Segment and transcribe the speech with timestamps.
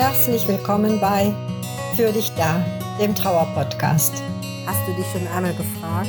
[0.00, 1.34] Herzlich willkommen bei
[1.96, 2.64] Für dich da,
[3.00, 4.22] dem Trauerpodcast.
[4.64, 6.08] Hast du dich schon einmal gefragt,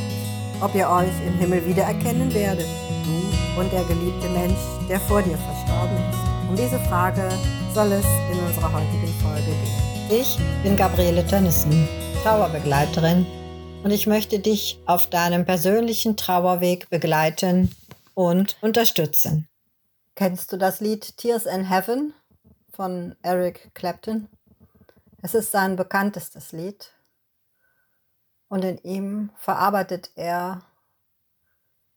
[0.62, 2.67] ob ihr euch im Himmel wiedererkennen werdet?
[3.03, 6.49] Du und der geliebte Mensch, der vor dir verstorben ist.
[6.49, 7.27] Um diese Frage
[7.73, 10.21] soll es in unserer heutigen Folge gehen.
[10.21, 11.87] Ich bin Gabriele Tönnissen,
[12.21, 13.25] Trauerbegleiterin
[13.83, 17.71] und ich möchte dich auf deinem persönlichen Trauerweg begleiten
[18.13, 19.47] und unterstützen.
[20.13, 22.13] Kennst du das Lied Tears in Heaven
[22.80, 24.30] von Eric Clapton.
[25.21, 26.93] Es ist sein bekanntestes Lied
[28.47, 30.61] und in ihm verarbeitet er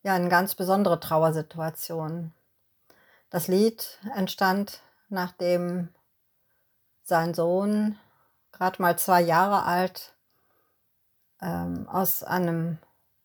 [0.03, 2.33] ja eine ganz besondere Trauersituation.
[3.31, 5.91] Das Lied entstand, nachdem
[7.05, 7.97] sein Sohn,
[8.51, 10.17] gerade mal zwei Jahre alt,
[11.41, 12.79] ähm, aus einem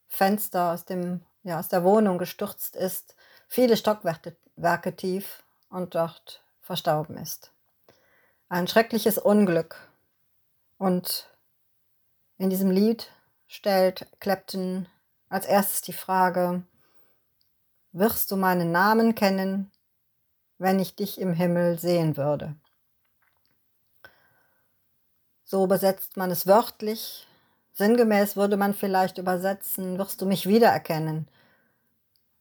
[0.08, 3.16] Fenster aus, dem, ja, aus der Wohnung gestürzt ist,
[3.48, 7.52] viele Stockwerke tief und dort verstorben ist.
[8.50, 9.76] Ein schreckliches Unglück.
[10.78, 11.28] Und
[12.38, 13.12] in diesem Lied
[13.48, 14.88] stellt Clapton
[15.30, 16.64] als erstes die Frage,
[17.92, 19.72] wirst du meinen Namen kennen,
[20.60, 22.56] wenn ich dich im Himmel sehen würde?
[25.44, 27.26] So übersetzt man es wörtlich.
[27.74, 31.28] Sinngemäß würde man vielleicht übersetzen, wirst du mich wiedererkennen,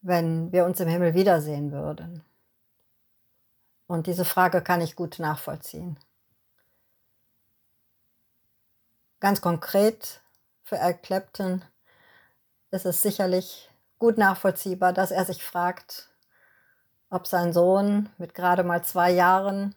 [0.01, 2.25] wenn wir uns im Himmel wiedersehen würden.
[3.87, 5.99] Und diese Frage kann ich gut nachvollziehen.
[9.21, 10.21] Ganz konkret
[10.63, 11.65] für Al Clapton
[12.71, 16.11] ist es sicherlich gut nachvollziehbar, dass er sich fragt,
[17.09, 19.75] ob sein Sohn mit gerade mal zwei Jahren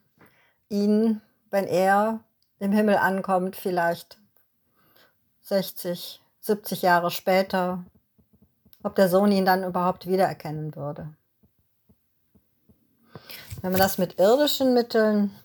[0.68, 2.20] ihn, wenn er
[2.60, 4.18] im Himmel ankommt, vielleicht
[5.42, 7.84] 60, 70 Jahre später,
[8.84, 11.14] ob der Sohn ihn dann überhaupt wiedererkennen würde.
[13.62, 15.36] Wenn man das mit irdischen Mitteln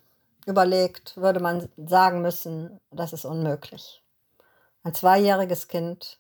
[0.47, 4.03] überlegt, würde man sagen müssen, das ist unmöglich.
[4.85, 6.19] Ein zweijähriges Kind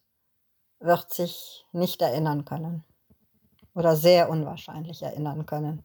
[0.80, 2.84] wird sich nicht erinnern können
[3.74, 5.84] oder sehr unwahrscheinlich erinnern können.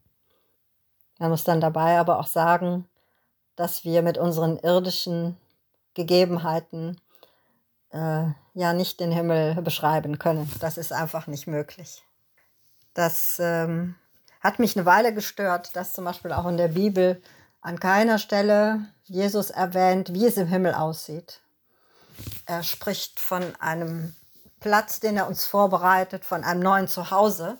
[1.18, 2.88] Man muss dann dabei aber auch sagen,
[3.54, 5.36] dass wir mit unseren irdischen
[5.94, 7.00] Gegebenheiten
[7.90, 10.50] äh, ja nicht den Himmel beschreiben können.
[10.60, 12.02] Das ist einfach nicht möglich.
[12.94, 13.94] Das ähm,
[14.40, 17.22] hat mich eine Weile gestört, dass zum Beispiel auch in der Bibel
[17.60, 21.40] an keiner Stelle Jesus erwähnt, wie es im Himmel aussieht.
[22.46, 24.14] Er spricht von einem
[24.60, 27.58] Platz, den er uns vorbereitet, von einem neuen Zuhause,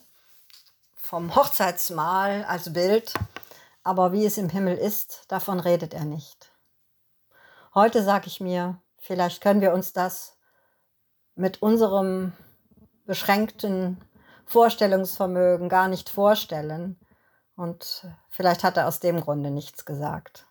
[0.96, 3.12] vom Hochzeitsmahl als Bild.
[3.82, 6.50] Aber wie es im Himmel ist, davon redet er nicht.
[7.74, 10.36] Heute sage ich mir, vielleicht können wir uns das
[11.34, 12.32] mit unserem
[13.06, 14.00] beschränkten
[14.50, 16.98] Vorstellungsvermögen gar nicht vorstellen.
[17.56, 20.46] Und vielleicht hat er aus dem Grunde nichts gesagt.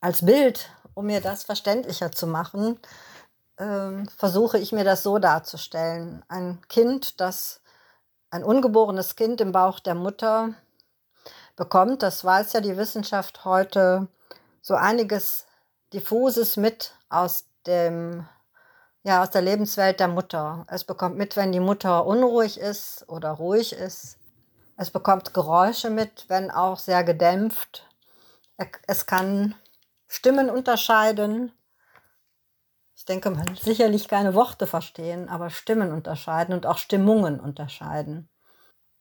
[0.00, 2.78] Als Bild, um mir das verständlicher zu machen,
[3.56, 6.24] äh, versuche ich mir das so darzustellen.
[6.28, 7.60] Ein Kind, das
[8.30, 10.54] ein ungeborenes Kind im Bauch der Mutter
[11.54, 14.08] bekommt, das weiß ja die Wissenschaft heute,
[14.62, 15.46] so einiges
[15.92, 18.26] diffuses mit aus dem
[19.04, 20.64] ja, aus der Lebenswelt der Mutter.
[20.68, 24.18] Es bekommt mit, wenn die Mutter unruhig ist oder ruhig ist.
[24.76, 27.86] Es bekommt Geräusche mit, wenn auch sehr gedämpft.
[28.86, 29.54] Es kann
[30.06, 31.52] Stimmen unterscheiden.
[32.94, 38.28] Ich denke, man will sicherlich keine Worte verstehen, aber Stimmen unterscheiden und auch Stimmungen unterscheiden.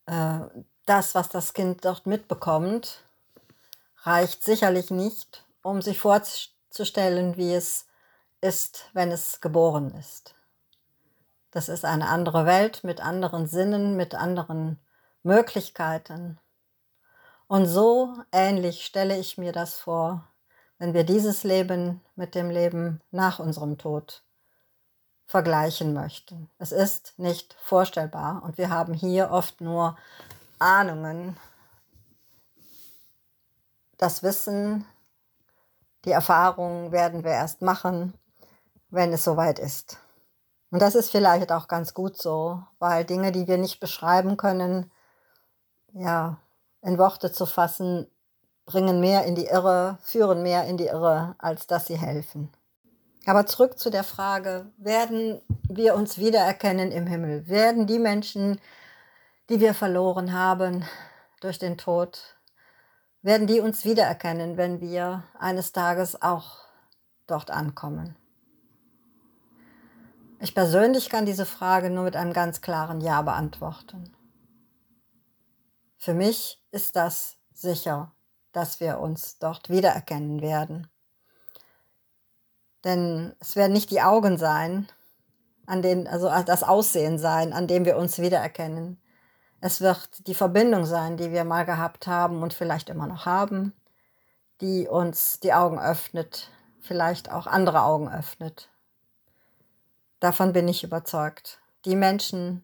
[0.07, 0.39] Äh,
[0.87, 3.03] das, was das Kind dort mitbekommt,
[4.03, 7.85] reicht sicherlich nicht, um sich vorzustellen, wie es
[8.41, 10.35] ist, wenn es geboren ist.
[11.51, 14.79] Das ist eine andere Welt mit anderen Sinnen, mit anderen
[15.23, 16.39] Möglichkeiten.
[17.47, 20.27] Und so ähnlich stelle ich mir das vor,
[20.77, 24.23] wenn wir dieses Leben mit dem Leben nach unserem Tod
[25.25, 26.49] vergleichen möchten.
[26.57, 29.97] Es ist nicht vorstellbar und wir haben hier oft nur
[30.59, 31.37] Ahnungen.
[33.97, 34.85] Das Wissen,
[36.05, 38.13] die Erfahrung werden wir erst machen,
[38.91, 39.97] wenn es soweit ist.
[40.69, 44.91] Und das ist vielleicht auch ganz gut so, weil Dinge, die wir nicht beschreiben können,
[45.93, 46.37] ja,
[46.81, 48.07] in Worte zu fassen,
[48.65, 52.51] bringen mehr in die Irre, führen mehr in die Irre, als dass sie helfen.
[53.25, 57.47] Aber zurück zu der Frage, werden wir uns wiedererkennen im Himmel?
[57.47, 58.59] Werden die Menschen,
[59.49, 60.85] die wir verloren haben
[61.41, 62.37] durch den Tod,
[63.21, 66.59] werden die uns wiedererkennen, wenn wir eines Tages auch
[67.27, 68.15] dort ankommen?
[70.43, 74.11] Ich persönlich kann diese Frage nur mit einem ganz klaren Ja beantworten.
[75.99, 78.11] Für mich ist das sicher,
[78.51, 80.89] dass wir uns dort wiedererkennen werden.
[82.83, 84.87] Denn es werden nicht die Augen sein,
[85.67, 88.99] an denen, also das Aussehen sein, an dem wir uns wiedererkennen.
[89.59, 93.73] Es wird die Verbindung sein, die wir mal gehabt haben und vielleicht immer noch haben,
[94.59, 96.49] die uns die Augen öffnet,
[96.79, 98.71] vielleicht auch andere Augen öffnet.
[100.21, 101.59] Davon bin ich überzeugt.
[101.83, 102.63] Die Menschen,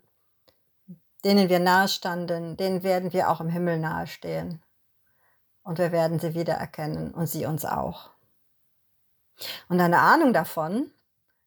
[1.26, 4.62] denen wir nahestanden, denen werden wir auch im Himmel nahestehen.
[5.64, 8.12] Und wir werden sie wiedererkennen und sie uns auch.
[9.70, 10.92] Und eine Ahnung davon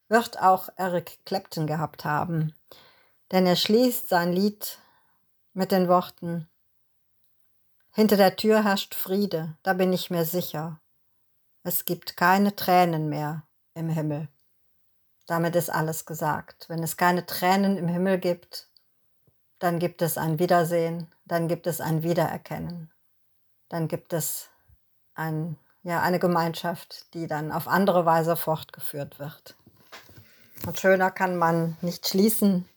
[0.08, 2.54] wird auch Eric Clapton gehabt haben,
[3.30, 4.78] denn er schließt sein Lied
[5.54, 6.48] mit den Worten
[7.92, 10.80] Hinter der Tür herrscht Friede, da bin ich mir sicher.
[11.62, 14.28] Es gibt keine Tränen mehr im Himmel.
[15.30, 16.68] Damit ist alles gesagt.
[16.68, 18.66] Wenn es keine Tränen im Himmel gibt,
[19.60, 22.90] dann gibt es ein Wiedersehen, dann gibt es ein Wiedererkennen,
[23.68, 24.48] dann gibt es
[25.14, 29.54] ein, ja, eine Gemeinschaft, die dann auf andere Weise fortgeführt wird.
[30.66, 32.68] Und schöner kann man nicht schließen,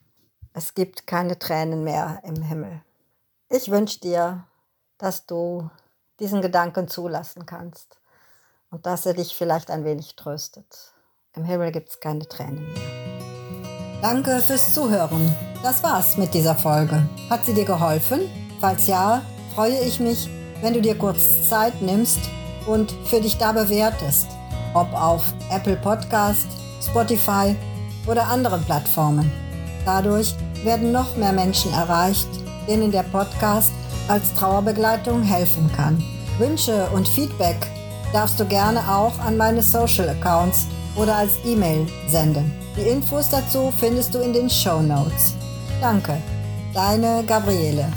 [0.54, 2.84] es gibt keine Tränen mehr im Himmel.
[3.50, 4.44] Ich wünsche dir,
[5.00, 5.72] dass du
[6.20, 8.00] diesen Gedanken zulassen kannst
[8.70, 10.94] und dass er dich vielleicht ein wenig tröstet.
[11.36, 12.82] Im Himmel gibt es keine Tränen mehr.
[14.04, 15.36] Danke fürs Zuhören.
[15.64, 17.08] Das war's mit dieser Folge.
[17.28, 18.20] Hat sie dir geholfen?
[18.62, 19.24] Falls ja,
[19.56, 20.30] freue ich mich,
[20.62, 22.20] wenn du dir kurz Zeit nimmst
[22.68, 24.28] und für dich da bewertest,
[24.76, 26.46] ob auf Apple Podcast,
[26.88, 27.56] Spotify
[28.06, 29.32] oder anderen Plattformen.
[29.86, 32.30] Dadurch werden noch mehr Menschen erreicht,
[32.68, 33.72] denen der Podcast
[34.08, 36.04] als Trauerbegleitung helfen kann.
[36.38, 37.58] Wünsche und Feedback
[38.14, 42.52] darfst du gerne auch an meine Social Accounts oder als E-Mail senden.
[42.76, 45.34] Die Infos dazu findest du in den Show Notes.
[45.82, 46.18] Danke,
[46.74, 47.88] deine Gabriele.